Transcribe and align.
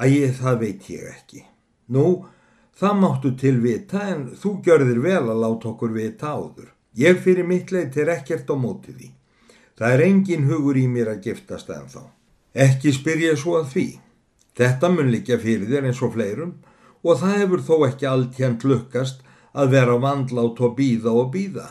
Ægir, 0.00 0.32
það 0.32 0.60
veit 0.64 0.90
ég 0.90 1.08
ekki. 1.10 1.42
Nú, 1.92 2.04
það 2.80 3.00
máttu 3.02 3.32
til 3.36 3.58
vita 3.60 4.06
en 4.14 4.30
þú 4.40 4.54
gjörðir 4.64 5.00
vel 5.04 5.24
að 5.26 5.42
láta 5.42 5.68
okkur 5.74 5.92
vita 5.92 6.32
áður. 6.32 6.70
Ég 6.96 7.20
fyrir 7.22 7.46
mitt 7.46 7.70
leið 7.70 7.90
til 7.94 8.08
ekkert 8.08 8.48
á 8.48 8.56
móti 8.56 8.94
því. 8.96 9.10
Það 9.76 9.94
er 9.94 10.04
engin 10.06 10.48
hugur 10.48 10.76
í 10.76 10.86
mér 10.88 11.12
að 11.12 11.26
giftast 11.28 11.70
en 11.72 11.86
þá. 11.92 12.02
Ekki 12.54 12.92
spyr 12.96 13.26
ég 13.28 13.38
svo 13.38 13.58
að 13.60 13.70
því. 13.74 13.86
Þetta 14.56 14.90
mun 14.92 15.12
líka 15.12 15.38
fyrir 15.40 15.68
þér 15.70 15.90
eins 15.90 16.02
og 16.02 16.16
fleirum 16.16 16.56
og 17.04 17.20
það 17.20 17.36
hefur 17.42 17.62
þó 17.68 17.74
ekki 17.86 18.08
alltjent 18.08 18.66
lukkast 18.66 19.22
að 19.52 19.72
vera 19.76 19.96
vandlátt 20.02 20.60
og 20.60 20.76
býða 20.78 21.14
og 21.16 21.30
býða. 21.34 21.68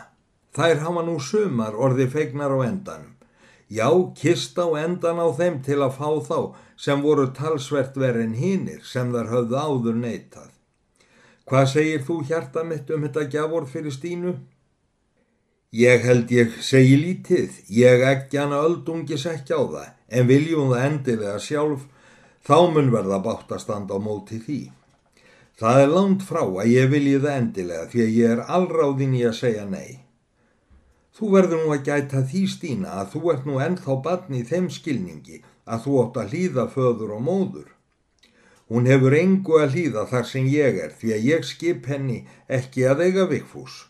Þær 0.55 0.83
hafa 0.85 1.05
nú 1.05 1.19
sumar 1.21 1.75
orði 1.77 2.07
fegnar 2.09 2.53
á 2.55 2.59
endanum. 2.65 3.18
Já, 3.69 3.89
kista 4.17 4.65
á 4.65 4.69
endan 4.81 5.21
á 5.21 5.29
þeim 5.29 5.59
til 5.61 5.77
að 5.85 5.97
fá 5.99 6.09
þá 6.25 6.39
sem 6.73 7.03
voru 7.05 7.27
talsvert 7.37 7.97
verið 8.01 8.23
en 8.25 8.37
hinnir 8.41 8.81
sem 8.81 9.11
þar 9.13 9.29
höfðu 9.29 9.59
áður 9.61 9.99
neytað. 9.99 10.49
Hvað 11.45 11.67
segir 11.73 12.01
þú 12.07 12.15
hjarta 12.29 12.63
mitt 12.65 12.89
um 12.89 13.05
þetta 13.05 13.27
gjaford 13.29 13.69
fyrir 13.69 13.93
Stínu? 13.93 14.33
Ég 15.69 16.01
held 16.01 16.33
ég 16.33 16.57
segi 16.65 16.97
lítið, 16.97 17.61
ég 17.69 18.01
ekki 18.09 18.41
hana 18.41 18.63
öldungis 18.65 19.27
ekki 19.29 19.53
á 19.53 19.61
það, 19.61 19.87
en 20.17 20.29
viljum 20.29 20.73
það 20.73 20.85
endilega 20.87 21.37
sjálf, 21.45 21.85
þá 22.41 22.57
mun 22.73 22.89
verða 22.89 23.21
bátt 23.21 23.53
að 23.53 23.61
standa 23.67 23.97
á 23.97 23.99
móti 24.01 24.41
því. 24.41 24.61
Það 25.61 25.81
er 25.83 25.93
langt 25.93 26.25
frá 26.25 26.41
að 26.41 26.71
ég 26.73 26.89
vilji 26.89 27.21
það 27.21 27.37
endilega 27.37 27.89
því 27.91 28.01
að 28.01 28.13
ég 28.17 28.33
er 28.33 28.45
allráðin 28.57 29.17
í 29.19 29.25
að 29.29 29.41
segja 29.43 29.65
nei. 29.69 30.08
Þú 31.19 31.29
verður 31.33 31.65
nú 31.65 31.73
að 31.75 31.81
gæta 31.83 32.19
því 32.23 32.41
Stína 32.47 32.91
að 33.01 33.09
þú 33.13 33.21
ert 33.33 33.47
nú 33.47 33.57
ennþá 33.59 33.95
barn 34.05 34.35
í 34.39 34.45
þeim 34.47 34.69
skilningi 34.71 35.41
að 35.67 35.81
þú 35.83 35.95
ótt 35.99 36.19
að 36.21 36.33
hlýða 36.33 36.63
föður 36.71 37.11
og 37.17 37.25
móður. 37.25 37.65
Hún 38.71 38.87
hefur 38.87 39.15
engu 39.17 39.57
að 39.59 39.75
hlýða 39.75 40.05
þar 40.07 40.29
sem 40.29 40.47
ég 40.47 40.79
er 40.85 40.93
því 40.95 41.11
að 41.15 41.25
ég 41.27 41.47
skip 41.49 41.89
henni 41.91 42.19
ekki 42.47 42.85
að 42.87 43.03
eiga 43.09 43.25
vikfús. 43.33 43.81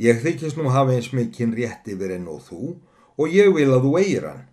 Ég 0.00 0.22
þykist 0.24 0.56
nú 0.56 0.72
hafa 0.72 0.96
eins 0.96 1.10
mikinn 1.12 1.52
rétt 1.58 1.92
yfir 1.92 2.16
enn 2.16 2.30
og 2.32 2.40
þú 2.48 2.62
og 3.20 3.36
ég 3.36 3.52
vil 3.58 3.68
að 3.68 3.84
þú 3.84 3.92
eigir 4.00 4.28
hann. 4.30 4.46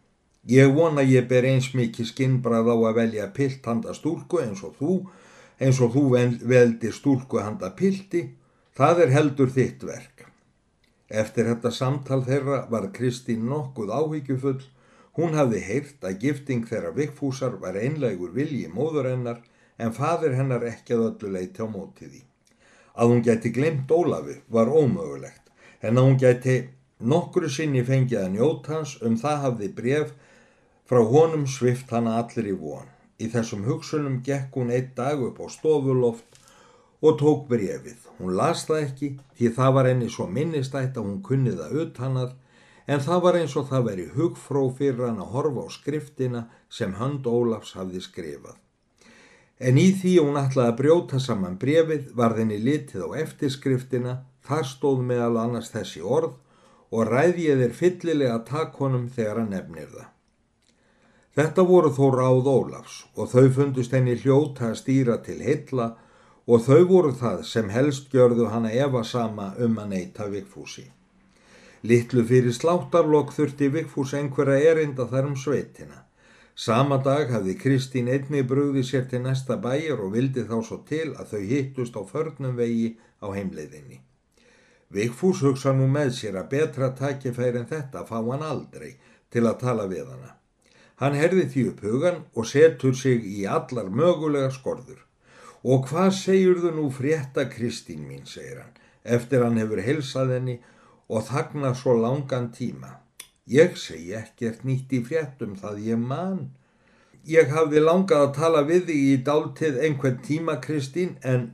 Ég 0.58 0.76
vona 0.76 1.08
ég 1.08 1.32
ber 1.32 1.48
eins 1.48 1.72
mikið 1.78 2.12
skinnbrað 2.12 2.68
á 2.68 2.76
að 2.76 3.00
velja 3.00 3.32
pilt 3.38 3.64
handa 3.64 3.96
stúlku 3.96 4.44
eins 4.44 4.60
og 4.68 4.76
þú, 4.82 5.00
eins 5.64 5.80
og 5.80 5.96
þú 5.96 6.04
veldi 6.52 6.92
stúlku 6.92 7.40
handa 7.40 7.72
pilti, 7.80 8.28
það 8.76 9.06
er 9.06 9.16
heldur 9.16 9.56
þitt 9.56 9.88
verk. 9.88 10.17
Eftir 11.08 11.48
þetta 11.48 11.72
samtal 11.72 12.24
þeirra 12.28 12.66
var 12.72 12.90
Kristín 12.92 13.46
nokkuð 13.48 13.94
áhyggjufull. 13.96 14.64
Hún 15.18 15.38
hafði 15.40 15.62
heyrt 15.64 16.04
að 16.04 16.20
gifting 16.24 16.66
þeirra 16.68 16.92
vikfúsar 16.94 17.56
var 17.62 17.78
einlegur 17.80 18.34
vilji 18.36 18.68
móður 18.68 19.08
hennar 19.14 19.40
en 19.78 19.94
fadir 19.94 20.36
hennar 20.36 20.66
ekki 20.68 20.98
að 20.98 21.06
öllu 21.12 21.32
leiti 21.34 21.64
á 21.64 21.68
móti 21.68 22.10
því. 22.10 22.22
Að 22.98 23.14
hún 23.14 23.24
geti 23.24 23.54
glemt 23.56 23.92
Ólafi 23.92 24.42
var 24.50 24.68
ómögulegt 24.68 25.48
en 25.82 25.98
að 25.98 26.10
hún 26.10 26.20
geti 26.22 26.58
nokkru 27.00 27.50
sinni 27.50 27.84
fengið 27.86 28.24
að 28.24 28.32
njóta 28.36 28.74
hans 28.74 28.98
um 29.02 29.18
það 29.22 29.42
hafði 29.46 29.70
bref 29.80 30.14
frá 30.90 31.02
honum 31.04 31.46
svift 31.48 31.92
hana 31.94 32.18
allir 32.22 32.52
í 32.52 32.56
von. 32.58 32.88
Í 33.22 33.30
þessum 33.34 33.64
hugsunum 33.66 34.22
gekk 34.26 34.58
hún 34.58 34.74
einn 34.74 34.92
dag 34.98 35.22
upp 35.24 35.40
á 35.42 35.48
stofuloft 35.50 36.42
og 37.02 37.18
tók 37.22 37.48
brefið. 37.50 37.98
Hún 38.18 38.36
las 38.38 38.66
það 38.68 38.84
ekki 38.84 39.10
því 39.38 39.54
það 39.58 39.74
var 39.78 39.90
enni 39.92 40.10
svo 40.10 40.28
minnistætt 40.28 40.98
að 40.98 41.10
hún 41.10 41.24
kunni 41.26 41.54
það 41.58 41.82
utanað 41.84 42.32
en 42.88 43.04
það 43.04 43.22
var 43.26 43.38
eins 43.42 43.58
og 43.60 43.68
það 43.70 43.90
veri 43.90 44.08
hugfró 44.16 44.64
fyrir 44.78 45.06
hann 45.10 45.22
að 45.22 45.34
horfa 45.36 45.68
á 45.68 45.70
skriftina 45.76 46.42
sem 46.70 46.96
Hand 46.98 47.28
Ólafs 47.28 47.76
hafði 47.78 48.02
skrifað. 48.02 48.56
En 49.60 49.78
í 49.82 49.90
því 50.00 50.18
hún 50.22 50.38
ætlaði 50.40 50.72
að 50.72 50.80
brjóta 50.82 51.20
saman 51.20 51.58
brefið 51.62 52.12
var 52.18 52.36
þenni 52.38 52.60
litið 52.62 53.08
á 53.10 53.10
eftirskriftina, 53.24 54.14
þar 54.46 54.68
stóð 54.70 55.02
meðal 55.10 55.38
annars 55.42 55.72
þessi 55.74 56.02
orð 56.02 56.38
og 56.94 57.10
ræðið 57.10 57.64
er 57.66 57.74
fyllilega 57.76 58.38
takk 58.48 58.78
honum 58.80 59.10
þegar 59.12 59.42
hann 59.42 59.52
nefnir 59.52 59.90
það. 59.92 60.06
Þetta 61.38 61.64
voru 61.70 61.90
þó 61.94 62.06
ráð 62.16 62.48
Ólafs 62.50 63.02
og 63.14 63.30
þau 63.34 63.50
fundust 63.54 63.94
henni 63.94 64.16
hljóta 64.18 64.72
að 64.72 64.80
stýra 64.80 65.18
til 65.26 65.42
heilla 65.44 65.92
og 66.48 66.64
þau 66.64 66.84
voru 66.88 67.12
það 67.22 67.42
sem 67.48 67.70
helst 67.70 68.14
gjörðu 68.14 68.48
hana 68.54 68.72
Eva 68.72 69.04
sama 69.04 69.52
um 69.60 69.80
að 69.82 69.90
neyta 69.94 70.28
Vigfúsi. 70.32 70.86
Littlu 71.84 72.24
fyrir 72.26 72.56
sláttarlokk 72.56 73.34
þurfti 73.36 73.68
Vigfús 73.74 74.14
einhverja 74.18 74.72
erinda 74.72 75.06
þar 75.12 75.28
um 75.32 75.36
sveitina. 75.36 76.04
Sama 76.56 76.98
dag 77.06 77.30
hafði 77.30 77.54
Kristín 77.62 78.08
einni 78.10 78.42
brúði 78.42 78.82
sér 78.88 79.06
til 79.12 79.22
næsta 79.22 79.60
bæjar 79.62 80.00
og 80.02 80.16
vildi 80.16 80.48
þá 80.50 80.56
svo 80.66 80.80
til 80.90 81.12
að 81.14 81.34
þau 81.34 81.44
hittust 81.52 82.00
á 82.00 82.02
förnum 82.12 82.56
vegi 82.58 82.96
á 83.22 83.28
heimleiðinni. 83.30 84.00
Vigfús 84.90 85.44
hugsa 85.44 85.74
nú 85.76 85.86
með 85.92 86.14
sér 86.18 86.40
að 86.40 86.50
betra 86.56 86.90
takifæri 86.96 87.62
en 87.62 87.70
þetta 87.70 88.06
fá 88.08 88.18
hann 88.18 88.46
aldrei 88.48 88.96
til 89.30 89.44
að 89.46 89.60
tala 89.66 89.86
við 89.92 90.08
hana. 90.08 90.32
Hann 90.98 91.14
herði 91.14 91.46
því 91.52 91.66
upp 91.72 91.84
hugan 91.86 92.24
og 92.34 92.48
setur 92.50 92.96
sig 92.96 93.22
í 93.22 93.44
allar 93.46 93.92
mögulega 93.92 94.50
skorður. 94.56 95.04
Og 95.64 95.88
hvað 95.90 96.12
segjur 96.14 96.62
þú 96.62 96.74
nú 96.76 96.88
frétta 96.94 97.48
Kristín 97.50 98.06
mín, 98.06 98.26
segir 98.30 98.62
hann, 98.62 98.74
eftir 99.04 99.44
hann 99.44 99.58
hefur 99.58 99.82
heilsað 99.82 100.36
henni 100.38 100.60
og 101.10 101.26
þagna 101.30 101.74
svo 101.76 101.96
langan 101.98 102.52
tíma. 102.54 103.00
Ég 103.48 103.78
segi 103.80 104.14
ekkert 104.14 104.66
nýtt 104.68 104.94
í 104.94 105.02
fréttum 105.08 105.56
það 105.58 105.84
ég 105.88 106.02
man. 106.02 106.50
Ég 107.28 107.50
hafði 107.52 107.82
langað 107.84 108.26
að 108.26 108.34
tala 108.36 108.64
við 108.68 108.90
þig 108.90 109.06
í 109.08 109.16
dáltið 109.30 109.80
einhvern 109.88 110.20
tíma 110.24 110.58
Kristín 110.64 111.16
en 111.24 111.50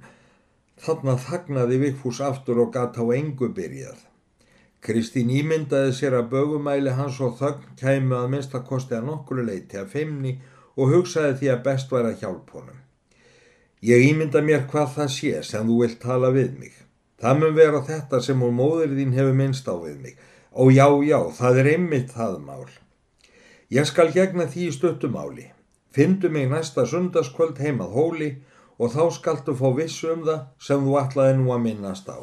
þarna 0.83 1.15
þagnaði 1.21 1.79
Vikfús 1.87 2.19
aftur 2.21 2.59
og 2.65 2.73
gatt 2.73 2.97
á 2.97 3.05
engu 3.15 3.49
byrjað. 3.55 4.01
Kristín 4.83 5.31
ímyndaði 5.31 5.93
sér 5.95 6.17
að 6.17 6.31
bögumæli 6.33 6.93
hans 6.97 7.21
og 7.23 7.37
þögn 7.39 7.77
kæmu 7.79 8.17
að 8.19 8.31
minnstakosti 8.33 8.97
að 8.97 9.07
nokkru 9.07 9.45
leiti 9.47 9.79
að 9.79 9.93
feimni 9.95 10.33
og 10.75 10.91
hugsaði 10.91 11.37
því 11.39 11.53
að 11.53 11.63
best 11.69 11.93
væri 11.93 12.11
að 12.11 12.25
hjálp 12.25 12.51
honum. 12.57 12.82
Ég 13.83 14.05
ímynda 14.07 14.39
mér 14.39 14.61
hvað 14.71 14.93
það 14.95 15.09
sé 15.11 15.39
sem 15.43 15.67
þú 15.67 15.81
vilt 15.81 15.99
tala 15.99 16.29
við 16.31 16.53
mig. 16.55 16.75
Það 17.19 17.39
mun 17.39 17.57
vera 17.57 17.81
þetta 17.83 18.21
sem 18.23 18.45
úr 18.45 18.53
móður 18.55 18.93
þín 18.95 19.11
hefur 19.17 19.35
minnst 19.35 19.67
á 19.67 19.75
við 19.75 19.97
mig. 20.05 20.15
Og 20.55 20.71
já, 20.71 20.87
já, 21.03 21.19
það 21.35 21.59
er 21.59 21.69
einmitt 21.73 22.13
það 22.15 22.37
mál. 22.45 22.69
Ég 23.73 23.89
skal 23.89 24.09
gegna 24.15 24.47
því 24.47 24.69
í 24.69 24.73
stuttumáli. 24.77 25.49
Findu 25.91 26.31
mig 26.31 26.47
næsta 26.51 26.85
sundaskvöld 26.87 27.59
heimað 27.59 27.95
hóli 27.97 28.29
og 28.79 28.93
þá 28.95 29.03
skaltu 29.17 29.55
fá 29.57 29.67
vissu 29.75 30.13
um 30.13 30.23
það 30.27 30.41
sem 30.67 30.87
þú 30.87 30.97
ætlaði 31.01 31.37
nú 31.41 31.51
að 31.53 31.63
minnast 31.67 32.07
á. 32.07 32.19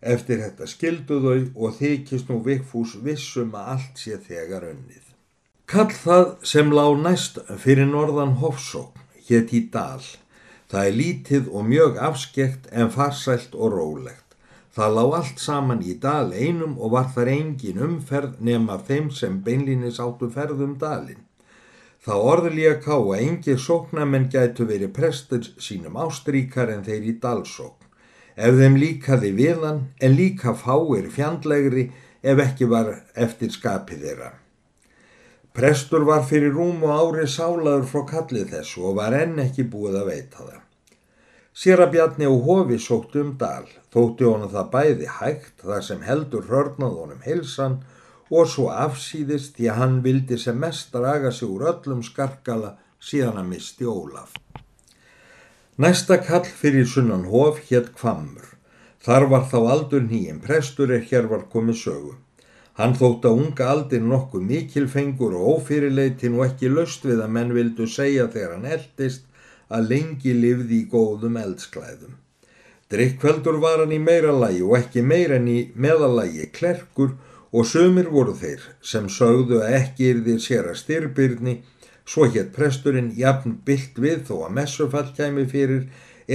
Eftir 0.00 0.40
þetta 0.46 0.68
skildu 0.70 1.20
þau 1.24 1.40
og 1.56 1.76
þykist 1.76 2.30
nú 2.30 2.40
vikfús 2.44 2.96
vissum 3.04 3.52
að 3.58 3.72
allt 3.76 4.00
sé 4.00 4.16
þegar 4.16 4.68
unnið. 4.72 5.02
Kall 5.66 5.92
það 5.92 6.28
sem 6.46 6.72
lág 6.72 7.00
næst 7.02 7.42
fyrir 7.62 7.88
norðan 7.90 8.38
Hofsókn 8.40 9.04
hétt 9.28 9.52
í 9.52 9.66
Dál. 9.72 10.04
Það 10.70 10.86
er 10.86 10.96
lítið 11.00 11.50
og 11.54 11.68
mjög 11.70 11.98
afskekt 12.08 12.70
en 12.72 12.90
farsælt 12.90 13.54
og 13.54 13.76
rólegt. 13.76 14.24
Það 14.76 14.96
lág 14.98 15.14
allt 15.16 15.38
saman 15.40 15.84
í 15.86 15.94
dal 16.00 16.32
einum 16.34 16.74
og 16.76 16.90
var 16.92 17.06
þar 17.14 17.30
engin 17.32 17.78
umferð 17.86 18.42
nema 18.44 18.76
þeim 18.88 19.06
sem 19.14 19.38
beinlínis 19.46 20.00
áttu 20.02 20.28
ferðum 20.34 20.74
dalin. 20.82 21.22
Það 22.04 22.26
orðlíja 22.32 22.74
ká 22.84 22.92
að 22.98 23.22
engir 23.22 23.62
sóknamenn 23.62 24.28
gætu 24.30 24.66
verið 24.68 24.92
prestur 24.98 25.46
sínum 25.58 25.96
ástríkar 25.98 26.70
en 26.74 26.84
þeir 26.84 27.08
í 27.08 27.14
dalsókn. 27.22 27.86
Ef 28.36 28.58
þeim 28.60 28.76
líkaði 28.82 29.32
viðan 29.38 29.80
en 29.96 30.18
líka 30.18 30.52
fáir 30.52 31.08
fjandlegri 31.14 31.86
ef 32.20 32.42
ekki 32.44 32.68
var 32.68 32.92
eftir 33.14 33.54
skapið 33.54 34.04
þeirra. 34.04 34.30
Prestur 35.56 36.04
var 36.04 36.26
fyrir 36.28 36.52
rúm 36.52 36.84
og 36.84 36.92
ári 37.00 37.24
sálaður 37.32 37.88
frá 37.88 38.02
kallið 38.12 38.50
þessu 38.52 38.82
og 38.90 38.98
var 39.00 39.16
enn 39.16 39.38
ekki 39.40 39.64
búið 39.72 40.02
að 40.02 40.10
veita 40.12 40.42
það. 40.44 40.65
Sérabjarni 41.56 42.26
og 42.28 42.42
hofi 42.44 42.76
sótt 42.84 43.14
um 43.16 43.30
dal, 43.40 43.64
þótti 43.94 44.26
honum 44.28 44.50
það 44.52 44.66
bæði 44.72 45.06
hægt 45.18 45.62
þar 45.64 45.84
sem 45.86 46.02
heldur 46.04 46.50
hörnað 46.50 46.96
honum 47.00 47.22
hilsan 47.24 47.78
og 48.28 48.50
svo 48.52 48.66
afsýðist 48.72 49.54
því 49.56 49.70
að 49.72 49.78
hann 49.80 49.94
vildi 50.04 50.36
sem 50.42 50.58
mest 50.60 50.90
draga 50.92 51.30
sig 51.32 51.48
úr 51.48 51.64
öllum 51.70 52.02
skarkala 52.04 52.74
síðan 53.00 53.40
að 53.40 53.48
misti 53.54 53.88
Ólaf. 53.88 54.34
Næsta 55.80 56.18
kall 56.26 56.44
fyrir 56.58 56.84
sunnan 56.90 57.24
hof 57.32 57.62
hétt 57.70 57.88
Kvammur. 57.96 58.52
Þar 59.00 59.26
var 59.30 59.46
þá 59.48 59.58
aldur 59.72 60.04
nýjum 60.04 60.42
prestur 60.44 60.92
er 60.92 61.06
hér 61.08 61.30
var 61.30 61.46
komið 61.54 61.78
sögum. 61.86 62.18
Hann 62.76 62.98
þótt 63.00 63.24
að 63.24 63.40
unga 63.40 63.70
aldir 63.72 64.04
nokkuð 64.04 64.44
mikilfengur 64.50 65.38
og 65.38 65.48
ófyrirleitin 65.54 66.36
og 66.36 66.50
ekki 66.50 66.68
löst 66.68 67.08
við 67.08 67.24
að 67.24 67.32
menn 67.38 67.56
vildu 67.56 67.88
segja 67.88 68.28
þegar 68.28 68.58
hann 68.58 68.68
eldist 68.76 69.24
að 69.68 69.90
lengi 69.92 70.34
livði 70.34 70.82
í 70.82 70.88
góðum 70.90 71.38
eldsklæðum. 71.40 72.18
Drikkveldur 72.90 73.60
var 73.62 73.80
hann 73.82 73.94
í 73.94 73.98
meira 74.02 74.32
lagi 74.32 74.62
og 74.62 74.76
ekki 74.78 75.02
meira 75.02 75.40
en 75.40 75.48
í 75.50 75.60
meðalagi 75.74 76.50
klerkur 76.54 77.16
og 77.52 77.66
sömur 77.66 78.10
voru 78.12 78.34
þeir 78.36 78.62
sem 78.82 79.08
sögðu 79.10 79.62
að 79.64 79.78
ekki 79.80 80.12
þér 80.26 80.44
sér 80.44 80.70
að 80.70 80.80
styrbyrni 80.82 81.56
Svo 82.06 82.28
hétt 82.30 82.52
presturinn 82.54 83.08
jafn 83.18 83.56
byllt 83.66 83.96
við 83.98 84.20
þó 84.28 84.34
að 84.46 84.52
messufall 84.58 85.08
kæmi 85.16 85.44
fyrir 85.50 85.88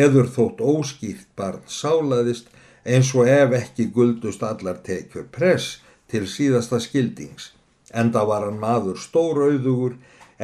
eður 0.06 0.28
þótt 0.36 0.60
óskýrt 0.72 1.30
barn 1.40 1.62
sálaðist 1.72 2.50
eins 2.84 3.12
og 3.16 3.30
ef 3.32 3.56
ekki 3.56 3.88
guldust 3.96 4.44
allar 4.44 4.82
tekjur 4.84 5.30
press 5.32 5.78
til 6.12 6.26
síðasta 6.28 6.80
skildings. 6.84 7.54
Enda 7.96 8.26
var 8.28 8.44
hann 8.48 8.60
maður 8.60 9.00
stórauðugur 9.00 9.96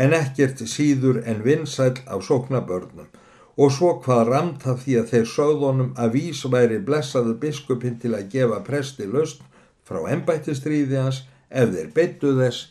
en 0.04 0.14
ekkert 0.14 0.62
síður 0.70 1.24
en 1.26 1.42
vinsæl 1.46 1.96
af 2.06 2.26
sóknabörnum 2.28 3.10
og 3.58 3.72
svo 3.74 3.96
hvað 4.06 4.30
ramt 4.30 4.66
af 4.70 4.84
því 4.84 4.96
að 5.00 5.12
þeir 5.12 5.30
sögðunum 5.34 5.94
að 5.98 6.12
vís 6.16 6.44
væri 6.54 6.78
blessaðu 6.90 7.34
biskupin 7.42 7.98
til 8.02 8.14
að 8.14 8.28
gefa 8.34 8.60
presti 8.68 9.08
löst 9.10 9.42
frá 9.88 10.04
ennbættistríði 10.14 11.00
hans 11.02 11.24
ef 11.50 11.74
þeir 11.74 11.90
beittu 11.96 12.36
þess. 12.38 12.68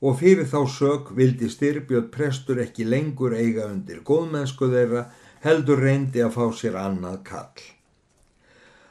Og 0.00 0.16
fyrir 0.20 0.48
þá 0.48 0.60
sög 0.72 1.10
vildi 1.16 1.48
styrbjörn 1.52 2.08
prestur 2.12 2.60
ekki 2.60 2.86
lengur 2.88 3.34
eiga 3.36 3.66
undir 3.68 4.00
góðmennsku 4.04 4.68
þeirra 4.72 5.06
heldur 5.44 5.80
reyndi 5.84 6.22
að 6.24 6.36
fá 6.36 6.44
sér 6.56 6.76
annað 6.80 7.18
kall. 7.28 7.64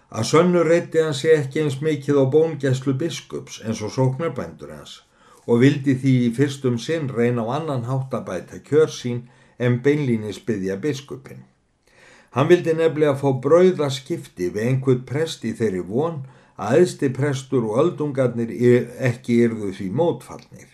Að 0.09 0.29
sönnu 0.31 0.63
reyndi 0.65 1.01
hann 1.01 1.17
sé 1.17 1.35
ekki 1.37 1.63
eins 1.63 1.77
mikið 1.85 2.21
á 2.21 2.25
bóngæslu 2.33 2.95
biskups 2.97 3.61
eins 3.65 3.81
og 3.85 3.93
sóknarbændur 3.93 4.73
hans 4.73 4.99
og 5.49 5.63
vildi 5.63 5.95
því 6.01 6.15
í 6.27 6.31
fyrstum 6.37 6.77
sinn 6.85 7.09
reyna 7.09 7.41
á 7.41 7.57
annan 7.57 7.87
háttabæta 7.89 8.61
kjör 8.69 8.91
sín 8.93 9.21
en 9.57 9.79
beinlínis 9.85 10.39
byggja 10.45 10.77
biskupin. 10.83 11.41
Hann 12.35 12.49
vildi 12.51 12.75
nefnilega 12.77 13.15
fá 13.17 13.29
brauða 13.45 13.89
skipti 13.89 14.51
við 14.53 14.67
einhvern 14.67 15.05
prest 15.11 15.45
í 15.49 15.55
þeirri 15.57 15.81
von 15.93 16.19
að 16.59 16.81
eðsti 16.81 17.09
prestur 17.15 17.65
og 17.65 17.79
öldungarnir 17.83 18.51
ekki 19.09 19.39
yrðu 19.47 19.71
því 19.77 19.87
mótfallnir. 20.01 20.69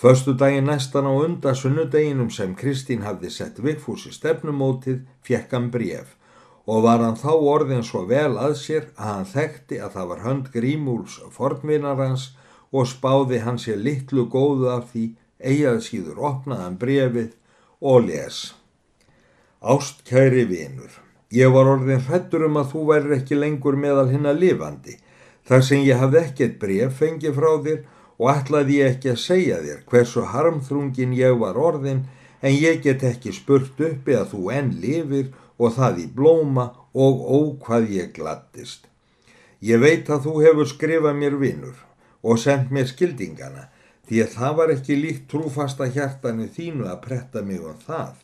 Förstu 0.00 0.32
daginn 0.32 0.68
næstan 0.68 1.08
á 1.08 1.12
undasunnudeginum 1.12 2.30
sem 2.32 2.54
Kristín 2.56 3.02
hafði 3.04 3.30
sett 3.32 3.58
vikfúsi 3.60 4.12
stefnumótið 4.16 5.02
fjekk 5.24 5.56
hann 5.56 5.70
bref 5.74 6.16
og 6.64 6.84
var 6.86 7.02
hann 7.04 7.18
þá 7.20 7.32
orðin 7.52 7.84
svo 7.84 8.06
vel 8.08 8.36
að 8.40 8.54
sér 8.60 8.86
að 8.96 9.10
hann 9.10 9.28
þekkti 9.32 9.80
að 9.84 9.96
það 9.96 10.08
var 10.12 10.22
hönd 10.26 10.48
grímúls 10.54 11.18
fornvinar 11.36 12.00
hans 12.00 12.30
og 12.70 12.86
spáði 12.86 13.42
hann 13.44 13.58
sér 13.58 13.80
litlu 13.82 14.26
góðu 14.30 14.70
af 14.70 14.90
því 14.92 15.04
eigað 15.40 15.82
síður 15.86 16.24
opnaðan 16.30 16.78
brefið 16.80 17.30
og 17.80 18.06
les. 18.06 18.40
Ástkæri 19.60 20.46
vinur, 20.48 20.92
ég 21.34 21.52
var 21.52 21.68
orðin 21.68 22.04
hrettur 22.06 22.46
um 22.46 22.60
að 22.60 22.70
þú 22.74 22.84
væri 22.92 23.16
ekki 23.18 23.38
lengur 23.38 23.76
meðal 23.76 24.08
hinn 24.12 24.28
að 24.28 24.44
lifandi 24.44 24.96
þar 25.48 25.64
sem 25.66 25.82
ég 25.84 25.98
hafði 26.00 26.20
ekkert 26.20 26.56
bref 26.62 26.96
fengið 27.00 27.36
frá 27.36 27.50
þér 27.64 27.82
og 28.20 28.30
ætlaði 28.32 28.78
ég 28.78 28.94
ekki 28.94 29.12
að 29.12 29.22
segja 29.24 29.60
þér 29.64 29.84
hversu 29.90 30.24
harmþrungin 30.32 31.14
ég 31.16 31.38
var 31.40 31.58
orðin 31.58 32.04
en 32.40 32.56
ég 32.56 32.82
get 32.84 33.04
ekki 33.04 33.32
spurt 33.36 33.80
uppi 33.84 34.16
að 34.16 34.34
þú 34.34 34.50
enn 34.56 34.72
lifir 34.80 35.32
og 35.60 35.74
það 35.76 36.04
í 36.04 36.06
blóma 36.16 36.70
og 36.96 37.20
ókvað 37.36 37.90
ég 37.92 38.14
glattist. 38.16 38.86
Ég 39.60 39.80
veit 39.82 40.08
að 40.08 40.24
þú 40.28 40.34
hefur 40.46 40.68
skrifað 40.68 41.18
mér 41.20 41.36
vinnur 41.40 41.76
og 42.22 42.38
sendt 42.38 42.72
mér 42.74 42.88
skildingana 42.90 43.68
því 44.08 44.24
að 44.24 44.34
það 44.36 44.56
var 44.58 44.72
ekki 44.74 44.98
líkt 44.98 45.26
trúfasta 45.30 45.86
hjartanu 45.94 46.48
þínu 46.50 46.88
að 46.90 47.00
pretta 47.04 47.42
mig 47.46 47.62
um 47.62 47.78
það. 47.86 48.14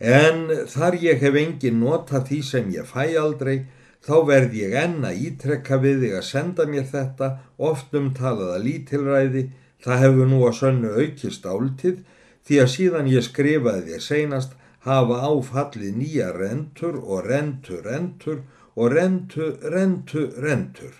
En 0.00 0.46
þar 0.68 0.96
ég 1.00 1.20
hef 1.24 1.36
engin 1.36 1.80
nota 1.80 2.20
því 2.24 2.40
sem 2.50 2.68
ég 2.74 2.88
fæ 2.88 3.04
aldrei 3.20 3.66
þá 4.04 4.14
verð 4.28 4.54
ég 4.56 4.76
enn 4.82 5.04
að 5.04 5.24
ítrekka 5.26 5.76
við 5.80 6.04
þig 6.04 6.14
að 6.18 6.28
senda 6.28 6.66
mér 6.68 6.86
þetta, 6.88 7.28
oft 7.56 7.96
um 7.96 8.08
talaða 8.16 8.60
lítilræði, 8.64 9.50
það 9.84 10.02
hefur 10.04 10.30
nú 10.30 10.40
að 10.48 10.56
sönnu 10.60 10.94
aukist 10.96 11.44
áltið, 11.44 12.00
því 12.44 12.62
að 12.62 12.72
síðan 12.76 13.10
ég 13.12 13.26
skrifaði 13.26 13.84
þér 13.90 14.06
seinast 14.06 14.56
hafa 14.88 15.20
áfallið 15.28 16.00
nýja 16.00 16.30
rentur 16.36 16.96
og 17.00 17.28
rentur, 17.28 17.84
rentur 17.84 18.40
og 18.76 18.92
rentur, 18.94 19.56
rentur, 19.74 20.32
rentur. 20.40 20.94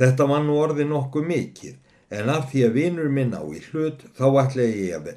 Þetta 0.00 0.26
var 0.30 0.44
nú 0.46 0.56
orðið 0.56 0.86
nokkuð 0.88 1.26
mikið, 1.28 1.76
en 2.16 2.30
af 2.32 2.48
því 2.50 2.64
að 2.66 2.76
vinur 2.78 3.10
minn 3.12 3.34
á 3.36 3.44
í 3.44 3.60
hlut, 3.68 4.06
þá 4.16 4.26
ætla 4.42 4.64
ég 4.64 4.94
að, 4.96 5.10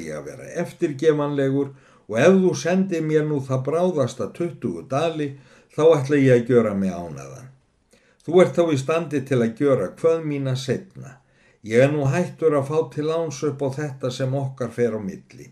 ég 0.00 0.16
að 0.16 0.28
vera 0.30 0.46
eftirgemanlegur 0.62 1.74
og 2.08 2.18
ef 2.18 2.38
þú 2.42 2.52
sendir 2.62 3.04
mér 3.04 3.26
nú 3.28 3.42
það 3.44 3.64
bráðasta 3.68 4.30
20 4.38 4.86
dali, 4.90 5.28
þá 5.76 5.82
ætla 5.98 6.20
ég 6.22 6.40
að 6.40 6.52
gjöra 6.54 6.72
mig 6.74 6.94
ánaðan. 6.94 7.50
Þú 8.24 8.40
ert 8.42 8.56
þá 8.56 8.72
í 8.72 8.78
standi 8.80 9.20
til 9.28 9.40
að 9.44 9.60
gjöra 9.60 9.90
hvað 10.00 10.24
mína 10.32 10.56
setna. 10.56 11.18
Ég 11.66 11.84
er 11.84 11.92
nú 11.92 12.08
hættur 12.08 12.56
að 12.56 12.72
fá 12.72 12.78
til 12.94 13.10
áns 13.12 13.42
upp 13.44 13.60
á 13.60 13.68
þetta 13.76 14.10
sem 14.16 14.34
okkar 14.40 14.72
fer 14.72 14.96
á 14.96 15.00
milli. 15.04 15.50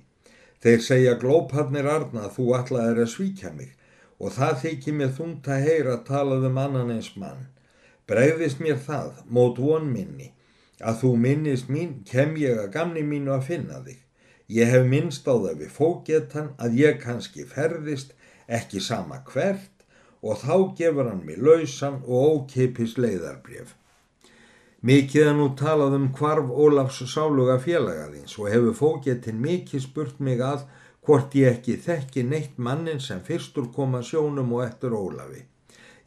Þeir 0.64 0.80
segja 0.88 1.14
glóparnir 1.20 1.86
arna 1.92 2.24
að 2.24 2.38
þú 2.38 2.48
ætlaðir 2.62 3.04
að 3.04 3.12
svíkja 3.12 3.52
mig 3.52 3.76
og 4.18 4.32
það 4.34 4.58
þykir 4.64 4.98
mér 4.98 5.14
þungt 5.20 5.52
að 5.52 5.68
heyra 5.68 5.94
að 5.98 6.04
talað 6.08 6.48
um 6.48 6.60
annan 6.64 6.96
eins 6.96 7.12
mann. 7.20 7.44
Bregðist 8.08 8.60
mér 8.64 8.78
það, 8.80 9.16
mót 9.28 9.58
von 9.60 9.88
minni, 9.92 10.30
að 10.80 11.00
þú 11.02 11.14
minnist 11.24 11.68
mín 11.68 11.90
kem 12.08 12.36
ég 12.40 12.56
að 12.62 12.70
gamni 12.76 13.02
mínu 13.04 13.34
að 13.34 13.48
finna 13.50 13.80
þig. 13.84 13.98
Ég 14.48 14.70
hef 14.72 14.86
minnst 14.88 15.28
á 15.28 15.36
það 15.36 15.58
við 15.62 15.74
fógetan 15.74 16.46
að 16.56 16.78
ég 16.80 17.02
kannski 17.02 17.44
ferðist, 17.44 18.14
ekki 18.48 18.80
sama 18.80 19.18
hvert, 19.28 19.84
og 20.24 20.40
þá 20.40 20.54
gefur 20.78 21.10
hann 21.10 21.20
mig 21.26 21.36
lausan 21.36 22.00
og 22.06 22.48
ókeipis 22.48 22.96
leiðarbref. 22.96 23.74
Mikið 24.80 25.28
er 25.28 25.36
nú 25.36 25.50
talað 25.58 25.98
um 25.98 26.08
hvarf 26.14 26.48
Ólafs 26.64 27.02
sáluga 27.12 27.58
félagaðins 27.60 28.38
og 28.38 28.48
hefur 28.52 28.76
fógetinn 28.78 29.40
mikið 29.42 29.84
spurt 29.84 30.20
mig 30.22 30.40
að 30.40 30.64
hvort 31.04 31.34
ég 31.34 31.58
ekki 31.58 31.76
þekki 31.84 32.24
neitt 32.24 32.56
mannin 32.56 33.00
sem 33.02 33.20
fyrstur 33.20 33.68
koma 33.74 34.00
sjónum 34.00 34.52
og 34.54 34.64
eftir 34.64 34.94
Ólafi. 34.96 35.44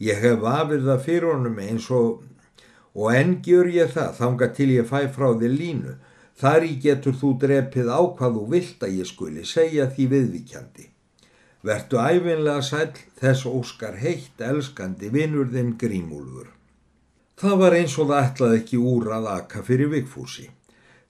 Ég 0.02 0.22
hef 0.26 0.46
afið 0.50 0.88
það 0.90 1.04
fyrir 1.08 1.30
honum 1.30 1.60
eins 1.62 1.90
og, 1.94 2.24
og 2.98 3.12
enn 3.14 3.36
gjur 3.46 3.70
ég 3.70 3.92
það 3.94 4.16
þanga 4.22 4.48
til 4.58 4.70
ég 4.76 4.88
fæ 4.90 5.02
frá 5.14 5.28
þið 5.42 5.60
línu. 5.60 5.98
Þar 6.42 6.66
í 6.66 6.72
getur 6.82 7.18
þú 7.22 7.36
drepið 7.44 7.92
á 7.94 8.02
hvað 8.18 8.40
þú 8.40 8.46
vilt 8.56 8.88
að 8.88 8.96
ég 9.02 9.10
skuli 9.10 9.44
segja 9.46 9.86
því 9.92 10.08
viðvíkjandi. 10.16 10.88
Vertu 11.62 12.00
æfinlega 12.02 12.64
sæl 12.66 12.88
þess 13.20 13.46
óskar 13.46 14.00
heitt 14.02 14.42
elskandi 14.42 15.12
vinnurðinn 15.14 15.76
grímúlfur. 15.78 16.48
Það 17.38 17.56
var 17.62 17.76
eins 17.78 18.00
og 18.02 18.10
það 18.10 18.26
ætlaði 18.26 18.58
ekki 18.62 18.80
úr 18.94 19.12
að 19.14 19.30
aka 19.36 19.62
fyrir 19.68 19.92
vikfúsi. 19.94 20.48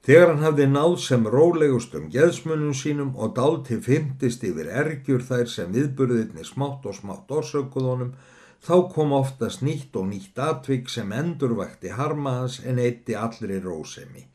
Þegar 0.02 0.32
hann 0.32 0.44
hafði 0.44 0.66
náð 0.72 0.94
sem 1.04 1.26
rólegust 1.36 1.96
um 1.96 2.10
geðsmunum 2.12 2.74
sínum 2.76 3.12
og 3.16 3.36
dálti 3.38 3.78
fymtist 3.86 4.44
yfir 4.48 4.68
ergjur 4.82 5.24
þær 5.28 5.48
sem 5.52 5.72
viðburðirni 5.76 6.44
smátt 6.48 6.88
og 6.90 6.96
smátt 6.98 7.32
orsökuðunum, 7.38 8.16
þá 8.62 8.76
kom 8.94 9.14
oftast 9.18 9.64
nýtt 9.66 9.96
og 9.98 10.10
nýtt 10.12 10.38
atvik 10.40 10.90
sem 10.90 11.12
endurvækti 11.12 11.96
harmaðans 11.98 12.60
en 12.66 12.80
eitti 12.80 13.16
allri 13.18 13.58
rósemi. 13.60 14.28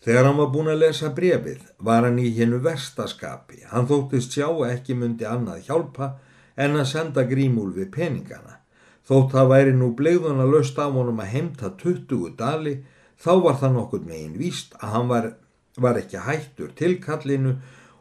Þegar 0.00 0.30
hann 0.30 0.38
var 0.40 0.48
búin 0.52 0.70
að 0.72 0.80
lesa 0.80 1.10
brefið 1.16 1.64
var 1.84 2.06
hann 2.06 2.18
í 2.20 2.30
hennu 2.36 2.60
verstaskapi. 2.64 3.66
Hann 3.68 3.88
þóttist 3.88 4.36
sjá 4.36 4.48
ekki 4.68 4.96
myndi 4.96 5.26
annað 5.28 5.66
hjálpa 5.68 6.14
en 6.56 6.76
að 6.76 6.88
senda 6.92 7.24
grímúlfi 7.28 7.84
peningana. 7.92 8.60
Þótt 9.04 9.34
það 9.34 9.50
væri 9.52 9.74
nú 9.76 9.90
bleiðun 9.96 10.40
að 10.40 10.54
löst 10.54 10.78
af 10.80 10.94
honum 10.96 11.20
að 11.20 11.32
heimta 11.34 11.72
20 11.82 12.32
dali 12.38 12.78
þá 13.20 13.32
var 13.44 13.60
það 13.60 13.76
nokkur 13.76 14.06
megin 14.06 14.38
víst 14.40 14.76
að 14.80 14.94
hann 14.94 15.10
var, 15.10 15.28
var 15.76 16.00
ekki 16.00 16.24
hættur 16.24 16.72
tilkallinu 16.76 17.56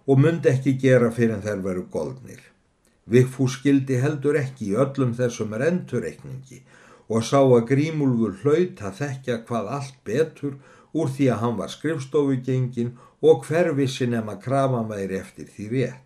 og 0.07 0.19
myndi 0.23 0.51
ekki 0.51 0.77
gera 0.79 1.11
fyrir 1.11 1.35
en 1.37 1.43
þær 1.43 1.63
veru 1.67 1.85
goldnir. 1.91 2.39
Vigfús 3.09 3.57
skildi 3.57 3.97
heldur 4.03 4.37
ekki 4.37 4.71
í 4.71 4.75
öllum 4.83 5.15
þessum 5.17 5.55
rentureikningi 5.61 6.59
og 7.09 7.25
sá 7.25 7.39
að 7.41 7.65
grímúlfur 7.71 8.35
hlaut 8.43 8.83
að 8.85 8.99
þekka 9.01 9.37
hvað 9.47 9.71
allt 9.77 9.97
betur 10.05 10.59
úr 10.93 11.09
því 11.15 11.29
að 11.33 11.41
hann 11.43 11.57
var 11.57 11.73
skrifstofugengin 11.73 12.93
og 13.25 13.43
hverfissi 13.47 14.07
nema 14.09 14.37
krafan 14.43 14.87
væri 14.91 15.17
eftir 15.19 15.49
því 15.55 15.67
rétt. 15.73 16.05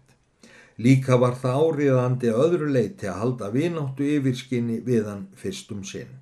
Líka 0.79 1.19
var 1.21 1.35
það 1.37 1.59
áriðandi 1.67 2.33
öðru 2.33 2.71
leiti 2.73 3.07
að 3.09 3.19
halda 3.21 3.49
vináttu 3.53 4.07
yfirskinni 4.15 4.79
við 4.87 5.09
hann 5.11 5.27
fyrstum 5.37 5.83
sinn. 5.85 6.19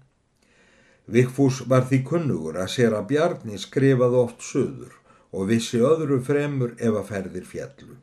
Vikfús 1.07 1.61
var 1.71 1.88
því 1.88 2.03
kunnugur 2.07 2.59
að 2.59 2.73
sér 2.75 2.97
að 2.97 3.07
Bjarni 3.13 3.57
skrifaði 3.59 4.19
oft 4.25 4.43
söður 4.43 4.97
og 5.31 5.47
vissi 5.47 5.79
öðru 5.79 6.19
fremur 6.25 6.75
ef 6.77 6.97
að 7.00 7.07
ferðir 7.13 7.47
fjallu. 7.47 7.95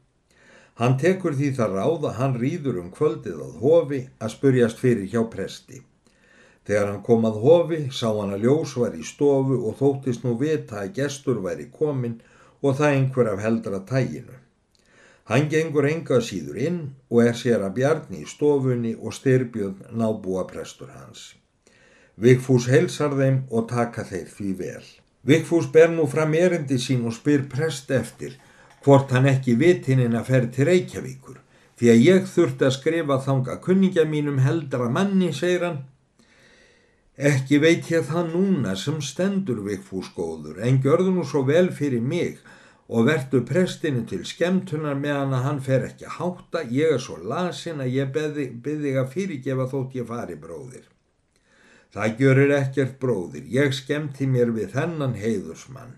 Hann 0.79 0.95
tekur 1.03 1.35
því 1.35 1.49
það 1.57 1.73
ráð 1.75 2.05
að 2.07 2.19
hann 2.21 2.35
rýður 2.39 2.77
um 2.85 2.91
kvöldið 2.95 3.39
að 3.43 3.55
hofi 3.63 4.01
að 4.23 4.35
spurjast 4.35 4.79
fyrir 4.79 5.09
hjá 5.11 5.25
presti. 5.33 5.81
Þegar 6.69 6.91
hann 6.93 7.01
kom 7.03 7.25
að 7.27 7.41
hofi 7.43 7.79
sá 7.91 8.07
hann 8.13 8.35
að 8.37 8.45
ljós 8.47 8.75
var 8.79 8.95
í 8.95 9.03
stofu 9.03 9.59
og 9.67 9.79
þóttist 9.81 10.23
nú 10.27 10.37
vita 10.39 10.85
að 10.85 10.93
gestur 11.01 11.41
væri 11.43 11.67
komin 11.73 12.21
og 12.63 12.79
það 12.79 12.95
einhver 12.95 13.33
af 13.33 13.43
heldra 13.43 13.81
tæginu. 13.91 14.37
Hann 15.29 15.51
gengur 15.51 15.89
enga 15.89 16.21
síður 16.25 16.63
inn 16.69 16.79
og 17.11 17.25
er 17.27 17.35
sér 17.37 17.65
að 17.67 17.75
bjarni 17.81 18.23
í 18.23 18.31
stofunni 18.31 18.95
og 18.97 19.17
styrbjörn 19.19 19.99
nábúa 19.99 20.47
prestur 20.49 20.95
hans. 20.95 21.35
Vigfús 22.15 22.69
heilsar 22.71 23.19
þeim 23.19 23.43
og 23.51 23.67
taka 23.73 24.07
þeir 24.07 24.31
því 24.31 24.53
vel. 24.63 24.87
Vigfús 25.27 25.67
ber 25.75 25.91
nú 25.91 26.07
fram 26.07 26.39
erindi 26.39 26.79
sín 26.79 27.03
og 27.07 27.19
spyr 27.19 27.45
prest 27.51 27.91
eftir 27.91 28.39
hvort 28.85 29.13
hann 29.15 29.29
ekki 29.31 29.59
vitininn 29.61 30.17
að 30.19 30.31
fer 30.33 30.49
til 30.55 30.69
Reykjavíkur 30.69 31.39
því 31.79 31.91
að 31.93 32.05
ég 32.05 32.27
þurfti 32.27 32.67
að 32.67 32.75
skrifa 32.75 33.21
þanga 33.23 33.57
kunningja 33.63 34.05
mínum 34.09 34.41
heldra 34.43 34.89
manni, 34.91 35.31
segir 35.33 35.65
hann. 35.67 35.79
Ekki 37.19 37.59
veit 37.63 37.91
ég 37.91 38.07
það 38.07 38.33
núna 38.35 38.75
sem 38.79 38.99
stendur 39.03 39.63
vikfúsgóður 39.67 40.61
en 40.67 40.81
gjörðu 40.83 41.15
nú 41.15 41.27
svo 41.27 41.45
vel 41.47 41.69
fyrir 41.75 42.03
mig 42.03 42.39
og 42.89 43.07
verdu 43.07 43.43
prestinu 43.47 44.05
til 44.09 44.25
skemtunar 44.27 44.97
meðan 44.99 45.35
að 45.37 45.45
hann 45.47 45.59
fer 45.63 45.87
ekki 45.91 46.07
að 46.09 46.17
hátta, 46.19 46.63
ég 46.73 46.95
er 46.97 47.03
svo 47.03 47.19
lasin 47.21 47.83
að 47.85 47.95
ég 47.99 48.15
beði 48.15 48.95
að 48.97 49.11
fyrirgefa 49.15 49.69
þótt 49.73 49.99
ég 49.99 50.09
fari 50.09 50.39
bróðir. 50.41 50.87
Það 51.93 52.15
gjörir 52.21 52.55
ekkert 52.59 52.99
bróðir, 53.01 53.45
ég 53.51 53.75
skemti 53.77 54.27
mér 54.31 54.55
við 54.57 54.73
þennan 54.77 55.19
heiðusmann. 55.21 55.97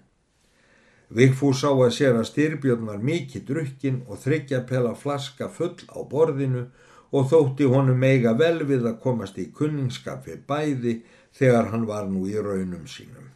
Vigfús 1.10 1.64
sá 1.64 1.70
að 1.72 1.90
sér 1.96 2.14
að 2.20 2.28
styrbjörn 2.28 2.86
var 2.86 3.00
mikið 3.02 3.46
drukkin 3.48 4.02
og 4.06 4.20
þryggja 4.22 4.60
pela 4.68 4.92
flaska 4.94 5.48
full 5.50 5.74
á 5.90 5.98
borðinu 6.06 6.68
og 7.10 7.26
þótti 7.32 7.66
honum 7.72 7.98
meiga 7.98 8.36
vel 8.38 8.62
við 8.68 8.86
að 8.86 9.00
komast 9.02 9.38
í 9.42 9.48
kunningskap 9.50 10.28
við 10.28 10.44
bæði 10.46 10.94
þegar 11.34 11.72
hann 11.72 11.88
var 11.90 12.06
nú 12.06 12.28
í 12.30 12.38
raunum 12.38 12.86
sínum. 12.86 13.26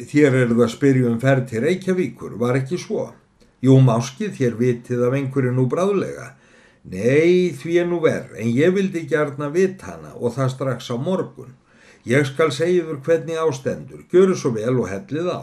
Þér 0.00 0.38
er 0.40 0.48
það 0.48 0.64
að 0.64 0.72
spyrja 0.72 1.08
um 1.10 1.20
ferð 1.20 1.48
til 1.50 1.64
Reykjavíkur, 1.66 2.36
var 2.40 2.56
ekki 2.56 2.80
svo? 2.80 3.10
Jú, 3.60 3.76
máskið, 3.84 4.32
þér 4.38 4.54
vitið 4.56 5.02
af 5.04 5.16
einhverju 5.18 5.52
nú 5.52 5.66
bráðlega. 5.68 6.30
Nei, 6.88 7.52
því 7.60 7.74
er 7.82 7.90
nú 7.90 7.98
verð, 8.00 8.38
en 8.40 8.48
ég 8.56 8.72
vildi 8.72 9.04
gærna 9.08 9.50
vit 9.52 9.82
hana 9.84 10.14
og 10.16 10.32
það 10.38 10.54
strax 10.54 10.88
á 10.88 10.96
morgun. 10.96 11.52
Ég 12.08 12.24
skal 12.24 12.48
segja 12.56 12.86
þur 12.88 13.02
hvernig 13.04 13.36
ástendur, 13.36 14.06
gjöru 14.08 14.32
svo 14.32 14.54
vel 14.56 14.78
og 14.80 14.88
hellið 14.88 15.28
á. 15.28 15.42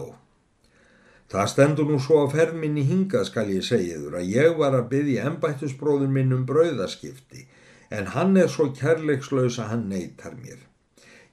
Það 1.32 1.50
stendur 1.52 1.88
nú 1.90 1.98
svo 2.00 2.22
á 2.24 2.32
ferminni 2.32 2.86
hingað 2.88 3.26
skal 3.28 3.50
ég 3.52 3.66
segja 3.68 4.00
þur 4.00 4.14
að 4.22 4.30
ég 4.32 4.54
var 4.60 4.78
að 4.78 4.90
byggja 4.94 5.26
ennbættusbróður 5.28 6.12
minn 6.18 6.32
um 6.32 6.46
brauðaskipti, 6.48 7.44
en 7.92 8.12
hann 8.14 8.38
er 8.40 8.48
svo 8.52 8.70
kærleikslaus 8.76 9.60
að 9.60 9.72
hann 9.74 9.88
neytar 9.92 10.38
mér. 10.40 10.62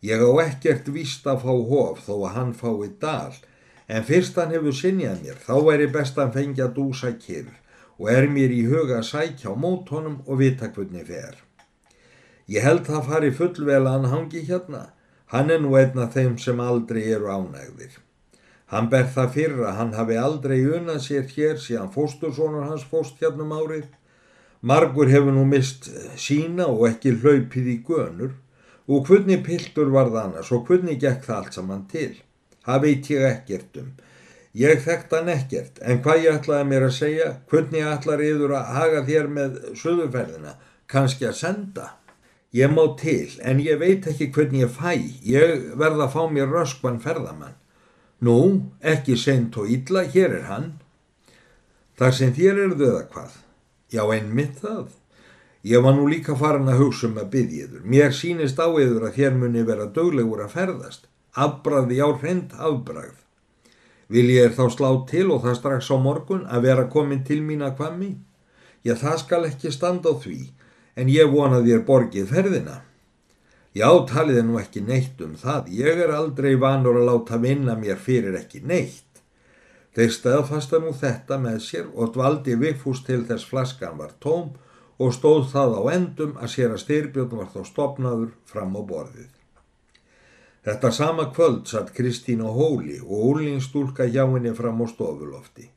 Ég 0.02 0.18
á 0.18 0.30
ekkert 0.42 0.90
víst 0.96 1.26
að 1.30 1.44
fá 1.46 1.52
hof 1.70 2.02
þó 2.06 2.14
að 2.16 2.34
hann 2.34 2.54
fái 2.58 2.90
dal, 3.00 3.34
en 3.86 4.06
fyrst 4.08 4.40
hann 4.40 4.54
hefur 4.54 4.74
sinjað 4.74 5.22
mér, 5.22 5.38
þá 5.46 5.54
væri 5.68 5.86
best 5.94 6.18
að 6.18 6.34
fengja 6.40 6.66
dúsa 6.74 7.12
kyrr 7.14 7.52
og 7.98 8.10
er 8.10 8.26
mér 8.26 8.50
í 8.50 8.64
huga 8.66 8.98
að 8.98 9.08
sækja 9.12 9.52
á 9.52 9.54
mót 9.54 9.92
honum 9.94 10.16
og 10.26 10.40
vita 10.40 10.72
hvernig 10.74 11.06
fer. 11.06 11.38
Ég 12.50 12.66
held 12.66 12.82
það 12.88 13.06
fari 13.10 13.30
fullvel 13.30 13.84
að 13.84 13.92
hann 13.92 14.10
hangi 14.10 14.42
hérna, 14.48 14.88
hann 15.30 15.54
er 15.54 15.62
nú 15.62 15.76
einna 15.78 16.08
þeim 16.10 16.34
sem 16.42 16.58
aldrei 16.60 17.04
eru 17.14 17.30
ánægðir. 17.30 17.94
Hann 18.74 18.90
ber 18.90 19.06
það 19.16 19.34
fyrir 19.38 19.66
að 19.68 19.76
hann 19.78 19.92
hafi 19.94 20.16
aldrei 20.18 20.58
unnað 20.66 21.02
sér 21.06 21.28
hér 21.30 21.60
síðan 21.62 21.92
fóstursónur 21.94 22.66
hans 22.66 22.86
fóst 22.90 23.20
hérna 23.22 23.46
um 23.46 23.54
árið. 23.54 23.86
Margur 24.60 25.10
hefur 25.12 25.36
nú 25.36 25.44
mist 25.46 25.90
sína 26.18 26.66
og 26.72 26.88
ekki 26.88 27.14
hlaupið 27.20 27.70
í 27.70 27.82
gönur 27.86 28.32
Og 28.84 29.06
hvernig 29.08 29.40
piltur 29.44 29.88
var 29.92 30.10
það 30.12 30.24
annars 30.26 30.50
og 30.52 30.66
hvernig 30.68 30.98
gekk 31.00 31.22
það 31.24 31.38
allt 31.38 31.56
saman 31.56 31.84
til? 31.88 32.10
Það 32.64 32.82
veit 32.82 33.06
ég 33.14 33.22
ekkert 33.30 33.78
um. 33.80 33.92
Ég 34.54 34.82
þekkt 34.84 35.14
hann 35.16 35.30
ekkert, 35.32 35.80
en 35.82 36.02
hvað 36.04 36.20
ég 36.22 36.36
ætlaði 36.38 36.66
mér 36.70 36.84
að 36.86 36.92
segja, 36.98 37.30
hvernig 37.50 37.88
ætlar 37.90 38.20
yður 38.22 38.52
að 38.54 38.68
haga 38.76 39.00
þér 39.08 39.30
með 39.38 39.56
söðuferðina, 39.80 40.52
kannski 40.86 41.26
að 41.26 41.38
senda? 41.40 41.86
Ég 42.54 42.70
má 42.70 42.84
til, 43.00 43.32
en 43.42 43.62
ég 43.64 43.80
veit 43.80 44.06
ekki 44.12 44.28
hvernig 44.36 44.62
ég 44.62 44.76
fæ, 44.76 44.92
ég 45.26 45.64
verða 45.80 46.06
að 46.06 46.14
fá 46.14 46.22
mér 46.30 46.52
röskvann 46.54 47.00
ferðamann. 47.02 47.56
Nú, 48.24 48.40
ekki 48.80 49.16
seint 49.20 49.56
og 49.60 49.70
illa, 49.70 50.04
hér 50.14 50.38
er 50.38 50.44
hann. 50.48 50.68
Þar 51.98 52.14
sem 52.18 52.34
þér 52.34 52.60
eru 52.66 52.76
þau 52.78 52.92
að 52.92 53.08
hvað? 53.14 53.34
Já, 53.94 54.02
einmitt 54.14 54.60
það. 54.62 54.86
Ég 55.64 55.82
var 55.84 55.94
nú 55.96 56.06
líka 56.10 56.36
farin 56.36 56.68
að 56.68 56.80
hugsa 56.82 57.08
um 57.08 57.18
að 57.20 57.30
byggjiður. 57.34 57.82
Mér 57.88 58.14
sínist 58.16 58.60
á 58.60 58.68
yður 58.68 59.08
að 59.08 59.18
þér 59.18 59.36
muni 59.40 59.64
vera 59.64 59.86
döglegur 59.96 60.42
að 60.44 60.56
ferðast. 60.56 61.06
Afbræði 61.34 62.00
á 62.04 62.08
hreint 62.20 62.52
afbræð. 62.58 63.14
Vil 64.12 64.26
ég 64.30 64.50
er 64.50 64.56
þá 64.56 64.66
slá 64.74 64.90
til 65.08 65.30
og 65.32 65.44
það 65.44 65.58
strax 65.58 65.88
á 65.88 65.96
morgun 65.96 66.44
að 66.44 66.66
vera 66.68 66.84
komin 66.92 67.24
til 67.24 67.40
mín 67.42 67.64
að 67.64 67.78
kvami? 67.80 68.10
Já, 68.84 68.94
það 69.00 69.16
skal 69.22 69.44
ekki 69.48 69.72
standa 69.72 70.12
á 70.12 70.14
því, 70.20 70.40
en 71.00 71.08
ég 71.08 71.32
vonaði 71.32 71.72
þér 71.72 71.86
borgið 71.88 72.28
ferðina. 72.28 72.82
Já, 73.74 73.88
taliði 74.06 74.44
nú 74.46 74.58
ekki 74.60 74.84
neitt 74.86 75.22
um 75.24 75.32
það. 75.38 75.70
Ég 75.74 76.02
er 76.04 76.12
aldrei 76.14 76.52
vanur 76.54 77.00
að 77.00 77.08
láta 77.08 77.40
vinna 77.42 77.74
mér 77.74 77.98
fyrir 77.98 78.36
ekki 78.38 78.62
neitt. 78.62 79.22
Þeir 79.94 80.12
staðfasta 80.14 80.78
nú 80.82 80.92
þetta 80.94 81.38
með 81.42 81.58
sér 81.62 81.88
og 81.94 82.12
dvaldi 82.14 82.54
vikfús 82.58 83.02
til 83.06 83.24
þess 83.26 83.46
flaskan 83.50 83.98
var 83.98 84.14
tóm 84.22 84.52
og 84.98 85.14
stóð 85.14 85.48
það 85.50 85.74
á 85.78 85.82
endum 85.94 86.36
að 86.38 86.52
sér 86.54 86.74
að 86.74 86.82
styrbjörn 86.84 87.40
var 87.40 87.50
þá 87.50 87.60
stopnaður 87.70 88.30
fram 88.50 88.78
á 88.78 88.82
borðið. 88.86 89.30
Þetta 90.64 90.90
sama 90.96 91.28
kvöld 91.34 91.66
satt 91.68 91.92
Kristín 91.98 92.46
á 92.46 92.48
hóli 92.48 93.00
og 93.02 93.26
úrlingstúlka 93.34 94.06
hjá 94.06 94.22
henni 94.22 94.54
fram 94.54 94.80
á 94.80 94.86
stofulofti. 94.88 95.68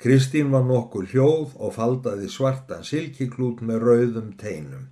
Kristín 0.00 0.50
var 0.52 0.64
nokkur 0.64 1.06
hljóð 1.12 1.52
og 1.60 1.76
faldaði 1.76 2.32
svartan 2.32 2.84
silkiklút 2.84 3.60
með 3.60 3.84
rauðum 3.84 4.32
teinum. 4.40 4.88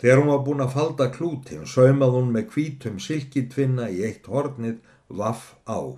Þegar 0.00 0.20
hún 0.20 0.32
var 0.32 0.42
búin 0.46 0.64
að 0.64 0.74
falda 0.76 1.06
klútin 1.12 1.68
saumað 1.68 2.16
hún 2.18 2.32
með 2.34 2.48
kvítum 2.52 2.98
silkitvinna 3.00 3.88
í 3.92 4.02
eitt 4.08 4.26
hornið 4.28 4.80
vaff 5.08 5.54
á. 5.64 5.96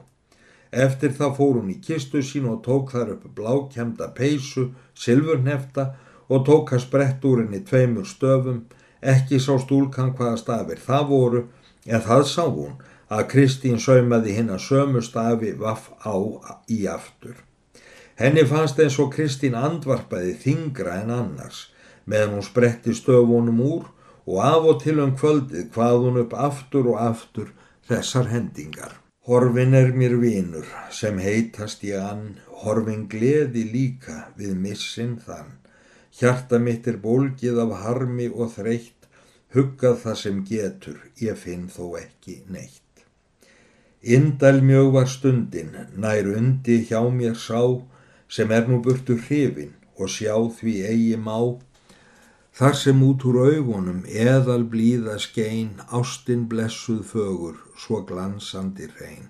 Eftir 0.71 1.15
það 1.17 1.37
fór 1.39 1.55
hún 1.59 1.73
í 1.73 1.79
kistu 1.83 2.23
sín 2.23 2.47
og 2.51 2.61
tók 2.67 2.93
þar 2.93 3.15
upp 3.17 3.25
blákjemda 3.39 4.11
peysu, 4.15 4.69
silfurnefta 4.95 5.95
og 6.29 6.45
tók 6.47 6.75
að 6.77 6.85
sprett 6.85 7.25
úr 7.25 7.43
henni 7.43 7.63
tveimur 7.65 8.07
stöfum, 8.07 8.67
ekki 9.01 9.41
sá 9.41 9.57
stúlkan 9.63 10.13
hvaða 10.19 10.37
stafir 10.37 10.83
það 10.85 11.09
voru, 11.09 11.43
en 11.89 12.05
það 12.05 12.25
sá 12.29 12.45
hún 12.45 12.77
að 13.09 13.27
Kristín 13.33 13.81
saumaði 13.81 14.37
hinn 14.37 14.53
að 14.53 14.65
sömu 14.67 15.03
stafi 15.03 15.55
vaff 15.57 15.89
á 16.05 16.15
í 16.69 16.85
aftur. 16.91 17.39
Henni 18.19 18.45
fannst 18.45 18.81
eins 18.83 18.99
og 19.01 19.13
Kristín 19.15 19.57
andvarpaði 19.57 20.35
þingra 20.43 20.99
en 21.03 21.15
annars, 21.15 21.69
meðan 22.09 22.39
hún 22.39 22.47
spretti 22.47 22.95
stöfunum 22.97 23.61
úr 23.65 23.85
og 24.29 24.41
af 24.45 24.71
og 24.71 24.81
til 24.83 24.99
um 25.05 25.15
kvöldið 25.17 25.69
hvað 25.75 26.01
hún 26.05 26.21
upp 26.23 26.35
aftur 26.49 26.89
og 26.93 26.99
aftur 27.05 27.53
þessar 27.89 28.29
hendingar. 28.33 28.97
Horfin 29.29 29.75
er 29.77 29.93
mér 29.93 30.17
vinur 30.21 30.69
sem 30.99 31.19
heitast 31.21 31.83
ég 31.85 32.01
ann, 32.01 32.39
horfin 32.63 33.07
gleði 33.13 33.65
líka 33.73 34.31
við 34.41 34.55
missin 34.57 35.17
þann. 35.25 35.59
Hjarta 36.19 36.59
mitt 36.59 36.89
er 36.89 36.97
bólgið 37.03 37.61
af 37.65 37.75
harmi 37.83 38.29
og 38.29 38.55
þreytt, 38.57 39.09
huggað 39.55 40.01
það 40.05 40.17
sem 40.23 40.39
getur, 40.49 40.99
ég 41.21 41.37
finn 41.37 41.69
þó 41.69 41.99
ekki 42.01 42.41
neitt. 42.49 43.05
Indal 44.01 44.63
mjög 44.65 44.93
var 44.97 45.09
stundin, 45.13 45.77
nær 45.97 46.29
undi 46.33 46.81
hjá 46.89 47.01
mér 47.13 47.37
sá, 47.37 47.61
sem 48.29 48.53
er 48.53 48.69
nú 48.69 48.81
burtu 48.85 49.17
hrifin 49.27 49.75
og 49.99 50.13
sjá 50.13 50.35
því 50.59 50.75
eigi 50.89 51.17
má, 51.21 51.37
þar 52.59 52.75
sem 52.75 53.03
út 53.07 53.23
úr 53.31 53.37
augunum 53.53 53.99
eðal 54.11 54.65
blíða 54.71 55.13
skein, 55.23 55.77
ástinn 55.95 56.49
blessuð 56.51 57.05
fögur, 57.07 57.59
svo 57.79 58.01
glansandi 58.09 58.89
reyn. 58.99 59.29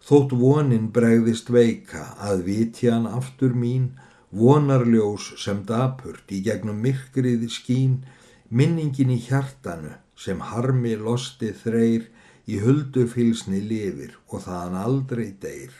Þótt 0.00 0.32
vonin 0.40 0.86
bregðist 0.96 1.50
veika 1.52 2.14
að 2.16 2.46
vitjan 2.46 3.04
aftur 3.10 3.52
mín, 3.52 3.90
vonarljós 4.32 5.34
sem 5.42 5.60
dapurt 5.68 6.32
í 6.32 6.40
gegnum 6.46 6.80
myrkrið 6.80 7.44
skín, 7.52 7.98
minningin 8.48 9.12
í 9.12 9.18
hjartanu 9.26 9.92
sem 10.16 10.40
harmi 10.40 10.94
losti 10.96 11.52
þreir 11.52 12.08
í 12.48 12.62
huldufylsni 12.64 13.60
lifir 13.60 14.16
og 14.30 14.46
þaðan 14.46 14.80
aldrei 14.86 15.28
deyr. 15.44 15.74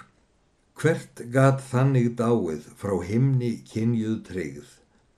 Hvert 0.76 1.24
gat 1.32 1.64
þannig 1.72 2.12
dáið 2.20 2.68
frá 2.76 2.98
himni 3.08 3.54
kynjuð 3.72 4.20
tryggð, 4.28 4.68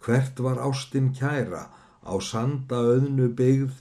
hvert 0.04 0.40
var 0.44 0.60
ástinn 0.68 1.12
kæra 1.18 1.68
á 2.02 2.14
sanda 2.20 2.80
öðnu 2.94 3.28
byggð, 3.38 3.74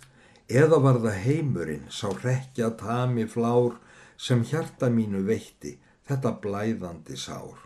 eða 0.62 0.78
var 0.86 1.00
það 1.04 1.22
heimurinn 1.26 1.88
sá 1.90 2.08
rekja 2.24 2.70
tami 2.78 3.26
flár 3.26 3.78
sem 4.18 4.44
hjarta 4.46 4.90
mínu 4.94 5.24
veitti 5.26 5.78
þetta 6.08 6.36
blæðandi 6.44 7.18
sár. 7.18 7.58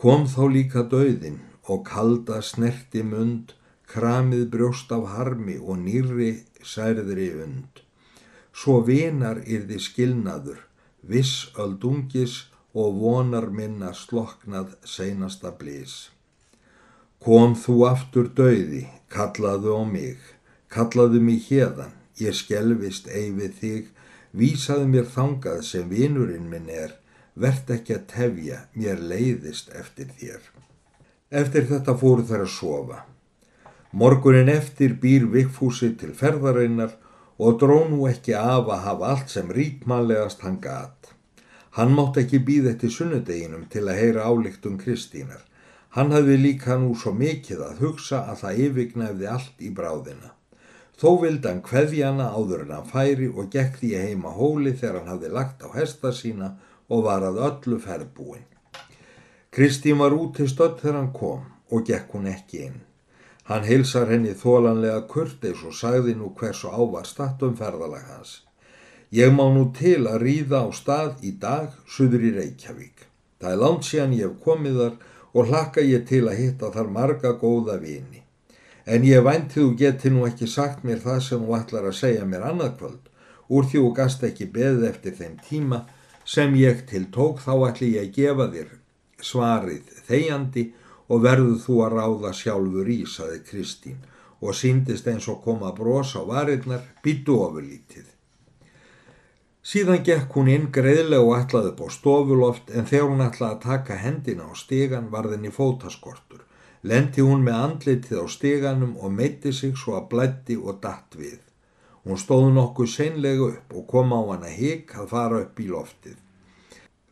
Kom 0.00 0.24
þá 0.32 0.42
líka 0.54 0.84
döðin 0.92 1.40
og 1.68 1.84
kalda 1.88 2.40
snerti 2.40 3.02
mund, 3.04 3.52
kramið 3.90 4.46
brjóst 4.54 4.92
af 4.96 5.10
harmi 5.16 5.58
og 5.58 5.82
nýri 5.82 6.30
særðri 6.64 7.28
und. 7.44 7.82
Svo 8.54 8.80
vinar 8.86 9.42
yrði 9.44 9.80
skilnaður, 9.82 10.62
viss 11.02 11.50
öldungis 11.58 12.46
og 12.72 12.96
vonar 13.02 13.50
minna 13.50 13.92
sloknað 13.96 14.76
seinasta 14.86 15.52
blís. 15.58 16.08
Kom 17.20 17.56
þú 17.56 17.84
aftur 17.88 18.30
döði, 18.32 18.86
kallaðu 19.12 19.76
á 19.76 19.82
mig, 19.84 20.18
kallaðu 20.72 21.20
mig 21.20 21.50
hérðan, 21.50 21.92
ég 22.16 22.36
skelvist 22.36 23.08
eifið 23.08 23.58
þig, 23.60 23.90
vísaðu 24.32 24.86
mér 24.88 25.10
þangað 25.12 25.60
sem 25.68 25.88
vinurinn 25.90 26.48
minn 26.48 26.70
er, 26.72 26.96
Vert 27.40 27.70
ekki 27.70 27.94
að 27.94 28.06
tefja, 28.10 28.56
mér 28.74 28.98
leiðist 29.00 29.70
eftir 29.72 30.10
þér. 30.18 30.40
Eftir 31.30 31.68
þetta 31.70 31.94
fóru 31.96 32.24
þær 32.26 32.42
að 32.44 32.50
sofa. 32.52 32.98
Morgunin 33.92 34.50
eftir 34.50 34.96
býr 35.02 35.28
vikfúsi 35.30 35.92
til 35.98 36.10
ferðarinnar 36.18 36.96
og 37.38 37.60
dró 37.62 37.78
nú 37.88 38.04
ekki 38.10 38.34
af 38.36 38.68
að 38.68 38.84
hafa 38.86 39.12
allt 39.14 39.32
sem 39.32 39.52
ríkmanlegast 39.56 40.42
hann 40.44 40.58
gat. 40.60 41.14
Hann 41.78 41.94
mátt 41.94 42.18
ekki 42.20 42.42
býða 42.44 42.74
eftir 42.74 42.92
sunnudeginum 42.92 43.64
til 43.70 43.86
að 43.86 44.00
heyra 44.02 44.26
álíkt 44.26 44.66
um 44.66 44.76
Kristínar. 44.78 45.46
Hann 45.96 46.12
hafði 46.14 46.36
líka 46.38 46.76
nú 46.78 46.92
svo 46.94 47.10
mikið 47.18 47.64
að 47.66 47.80
hugsa 47.82 48.20
að 48.30 48.42
það 48.44 48.60
yfirgnæfði 48.66 49.26
allt 49.26 49.64
í 49.66 49.70
bráðina. 49.74 50.34
Þó 51.00 51.08
vildi 51.22 51.48
hann 51.48 51.62
kveðjana 51.66 52.28
áður 52.36 52.66
en 52.66 52.74
hann 52.76 52.90
færi 52.92 53.26
og 53.30 53.48
gekk 53.50 53.80
því 53.80 53.90
heima 54.04 54.34
hóli 54.36 54.74
þegar 54.76 55.00
hann 55.00 55.10
hafði 55.14 55.32
lagt 55.34 55.64
á 55.66 55.68
hesta 55.74 56.12
sína 56.14 56.52
og 56.92 57.06
var 57.08 57.26
að 57.26 57.40
öllu 57.48 57.80
ferðbúin. 57.82 58.46
Kristín 59.50 59.98
var 59.98 60.14
úti 60.14 60.46
stödd 60.46 60.78
þegar 60.78 61.00
hann 61.00 61.12
kom 61.16 61.48
og 61.74 61.86
gekk 61.88 62.14
hún 62.14 62.30
ekki 62.30 62.62
inn. 62.68 62.78
Hann 63.50 63.66
hilsar 63.66 64.06
henni 64.12 64.36
þólanlega 64.38 65.08
kurteis 65.10 65.64
og 65.66 65.74
sagði 65.74 66.14
nú 66.14 66.30
hversu 66.38 66.70
ávar 66.70 67.08
stattum 67.08 67.56
ferðalag 67.58 68.04
hans. 68.12 68.44
Ég 69.10 69.32
má 69.34 69.48
nú 69.50 69.72
til 69.74 70.04
að 70.06 70.22
ríða 70.22 70.60
á 70.62 70.68
stað 70.70 71.24
í 71.26 71.32
dag 71.42 71.72
suður 71.90 72.28
í 72.28 72.36
Reykjavík. 72.36 73.08
Það 73.42 73.56
er 73.56 73.62
langt 73.64 73.88
síðan 73.88 74.14
ég 74.14 74.28
hef 74.28 74.36
komið 74.44 74.78
þar 74.84 74.94
og 75.34 75.50
hlakka 75.50 75.84
ég 75.84 76.06
til 76.08 76.24
að 76.28 76.40
hitta 76.42 76.72
þar 76.74 76.90
marga 76.90 77.32
góða 77.38 77.78
vini. 77.82 78.24
En 78.86 79.04
ég 79.06 79.22
vænti 79.22 79.60
þú 79.60 79.76
geti 79.78 80.10
nú 80.10 80.26
ekki 80.26 80.48
sagt 80.50 80.84
mér 80.84 81.02
það 81.04 81.20
sem 81.26 81.46
þú 81.46 81.56
ætlar 81.60 81.88
að 81.90 81.98
segja 82.00 82.26
mér 82.26 82.46
annað 82.50 82.76
kvöld. 82.80 83.02
Úr 83.50 83.66
því 83.66 83.78
þú 83.78 83.94
gast 83.94 84.24
ekki 84.26 84.50
beðið 84.54 84.86
eftir 84.90 85.16
þeim 85.18 85.36
tíma 85.46 85.80
sem 86.24 86.54
ég 86.58 86.84
til 86.90 87.06
tók 87.14 87.42
þá 87.42 87.52
ætli 87.70 87.94
ég 87.96 88.08
að 88.08 88.14
gefa 88.18 88.46
þér 88.54 88.76
svarið 89.30 89.96
þegjandi 90.08 90.64
og 91.10 91.24
verðu 91.24 91.56
þú 91.64 91.80
að 91.86 91.96
ráða 91.98 92.32
sjálfur 92.36 92.90
í, 92.90 93.00
saði 93.06 93.40
Kristín 93.46 93.98
og 94.40 94.56
síndist 94.56 95.08
eins 95.10 95.26
og 95.28 95.42
koma 95.44 95.72
brós 95.76 96.14
á 96.16 96.22
varirnar, 96.24 96.80
býtu 97.04 97.36
ofurlítið. 97.44 98.06
Síðan 99.60 100.00
gekk 100.00 100.32
hún 100.38 100.48
inn 100.48 100.70
greiðlega 100.72 101.20
og 101.20 101.34
ætlaði 101.36 101.70
upp 101.74 101.80
á 101.84 101.88
stofuloft 101.92 102.70
en 102.72 102.86
þegar 102.88 103.10
hún 103.10 103.24
ætlaði 103.26 103.56
að 103.56 103.64
taka 103.66 103.98
hendina 104.00 104.46
á 104.48 104.52
stegan 104.56 105.10
var 105.12 105.28
þenni 105.28 105.52
fótaskortur. 105.52 106.46
Lendi 106.80 107.20
hún 107.20 107.44
með 107.44 107.58
andlitið 107.66 108.22
á 108.24 108.26
steganum 108.32 108.94
og 108.96 109.12
meiti 109.12 109.52
sig 109.52 109.76
svo 109.76 109.98
að 109.98 110.08
blætti 110.14 110.56
og 110.56 110.80
datt 110.80 111.12
við. 111.12 111.36
Hún 112.08 112.16
stóð 112.16 112.48
nokkuð 112.56 112.88
seinlega 112.88 113.50
upp 113.50 113.76
og 113.76 113.86
kom 113.92 114.16
á 114.16 114.20
hana 114.32 114.48
higg 114.48 114.96
að 114.96 115.10
fara 115.12 115.42
upp 115.44 115.60
í 115.60 115.68
loftið. 115.68 116.16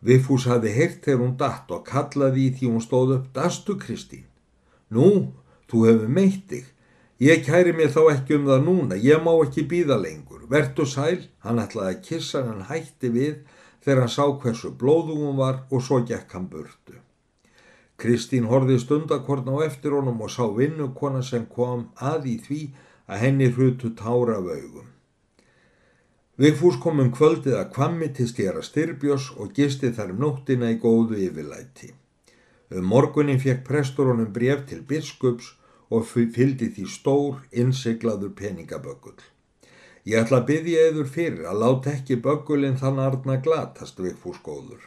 Viffús 0.01 0.47
hafi 0.49 0.73
heyrt 0.73 1.05
þegar 1.05 1.21
hún 1.21 1.37
datt 1.37 1.71
og 1.75 1.85
kallaði 1.85 2.49
í 2.49 2.55
því 2.57 2.73
hún 2.73 2.85
stóð 2.85 3.15
upp, 3.19 3.29
Dastu 3.37 3.77
Kristín? 3.77 4.25
Nú, 4.89 5.35
þú 5.69 5.85
hefur 5.85 6.09
meitt 6.09 6.49
þig. 6.49 6.65
Ég 7.19 7.43
kæri 7.43 7.73
mér 7.75 7.91
þá 7.91 8.03
ekki 8.13 8.37
um 8.39 8.45
það 8.47 8.61
núna, 8.63 8.97
ég 9.03 9.23
má 9.25 9.33
ekki 9.43 9.65
býða 9.67 9.97
lengur. 9.99 10.45
Vertu 10.47 10.85
sæl, 10.87 11.25
hann 11.43 11.59
ætlaði 11.59 11.97
að 11.97 12.05
kissa 12.07 12.45
hann 12.47 12.69
hætti 12.69 13.11
við 13.11 13.41
þegar 13.83 14.05
hann 14.05 14.13
sá 14.15 14.27
hversu 14.43 14.71
blóðum 14.79 15.25
hún 15.25 15.41
var 15.41 15.65
og 15.73 15.83
svo 15.83 15.99
gekk 16.07 16.37
hann 16.37 16.47
burtu. 16.53 16.95
Kristín 17.99 18.47
horfið 18.47 18.85
stundakorn 18.85 19.51
á 19.51 19.67
eftir 19.67 19.97
honum 19.99 20.23
og 20.23 20.31
sá 20.31 20.47
vinnukona 20.47 21.25
sem 21.27 21.49
kom 21.51 21.89
að 21.99 22.31
í 22.31 22.37
því 22.47 22.61
að 23.11 23.23
henni 23.25 23.51
hrutu 23.51 23.91
tára 23.99 24.39
augum. 24.39 24.87
Vigfús 26.39 26.79
kom 26.79 27.03
um 27.03 27.11
kvöldið 27.11 27.59
að 27.59 27.73
kvammi 27.75 28.13
til 28.15 28.29
stjara 28.31 28.63
styrbjós 28.63 29.33
og 29.35 29.51
gisti 29.59 29.91
þar 29.91 30.15
um 30.15 30.21
nóttina 30.23 30.71
í 30.71 30.79
góðu 30.79 31.19
yfirlæti. 31.27 31.91
Um 32.71 32.87
morgunin 32.87 33.43
fekk 33.43 33.65
prestur 33.67 34.13
honum 34.13 34.31
bref 34.31 34.69
til 34.71 34.85
biskups 34.87 35.57
og 35.91 36.05
fyldi 36.13 36.69
því 36.75 36.87
stór, 36.93 37.41
innsiglaður 37.53 38.35
peningaböggul. 38.39 39.17
Ég 40.09 40.23
ætla 40.23 40.41
að 40.41 40.47
byggja 40.53 40.85
eður 40.91 41.09
fyrir 41.13 41.49
að 41.49 41.59
láta 41.63 41.91
ekki 41.93 42.17
böggulinn 42.25 42.79
þann 42.81 43.01
arna 43.03 43.37
glatast 43.45 43.99
Vigfús 44.01 44.39
góður. 44.45 44.87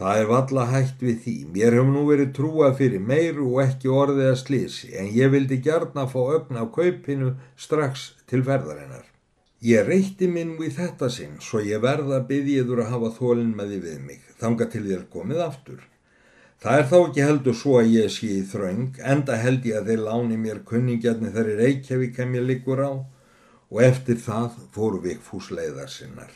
Það 0.00 0.18
er 0.18 0.28
valla 0.30 0.62
hægt 0.70 1.02
við 1.04 1.16
því. 1.24 1.34
Mér 1.52 1.74
hefur 1.76 1.90
nú 1.92 2.02
verið 2.08 2.30
trúað 2.36 2.78
fyrir 2.78 3.02
meiru 3.04 3.50
og 3.50 3.58
ekki 3.66 3.90
orðið 3.92 4.30
að 4.30 4.38
slísi 4.42 4.92
en 4.96 5.10
ég 5.12 5.32
vildi 5.34 5.58
gjarna 5.66 6.06
fá 6.08 6.20
ögn 6.38 6.56
á 6.56 6.64
kaupinu 6.72 7.34
strax 7.60 8.06
til 8.30 8.40
ferðarinnar. 8.46 9.04
Ég 9.60 9.84
reyti 9.84 10.30
minn 10.30 10.54
við 10.56 10.78
þetta 10.78 11.10
sinn 11.12 11.34
svo 11.44 11.60
ég 11.60 11.82
verða 11.84 12.22
að 12.22 12.30
byggjiður 12.30 12.80
að 12.86 12.92
hafa 12.94 13.10
þólinn 13.18 13.52
með 13.58 13.74
því 13.74 13.80
við 13.84 13.98
mig, 14.06 14.22
þanga 14.40 14.70
til 14.72 14.84
þér 14.86 15.02
komið 15.12 15.42
aftur. 15.44 15.82
Það 16.60 16.78
er 16.78 16.88
þá 16.90 16.96
ekki 16.98 17.22
heldur 17.24 17.54
svo 17.56 17.78
að 17.80 17.94
ég 17.94 18.10
sé 18.12 18.26
í 18.36 18.40
þraung, 18.44 18.98
enda 19.00 19.38
held 19.40 19.64
ég 19.64 19.78
að 19.78 19.86
þeir 19.88 20.02
láni 20.04 20.36
mér 20.36 20.58
kunningjarni 20.68 21.30
þar 21.32 21.48
í 21.48 21.56
Reykjavík 21.56 22.12
kem 22.18 22.34
ég 22.36 22.44
liggur 22.50 22.82
á 22.84 22.92
og 23.70 23.80
eftir 23.86 24.20
það 24.20 24.58
fóru 24.74 25.00
við 25.06 25.22
fúsleiðar 25.24 25.88
sinnar. 25.88 26.34